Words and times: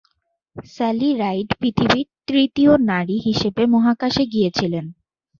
Sally 0.55 1.09
Ride 1.15 1.49
পৃথিবীর 1.59 2.07
তৃতীয় 2.27 2.71
নারী 2.89 3.17
হিসেবে 3.27 3.63
মহাকাশে 3.73 4.23
গিয়েছিলেন। 4.25 4.85